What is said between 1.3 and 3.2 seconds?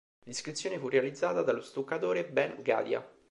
dallo stuccatore Ben-Gadya.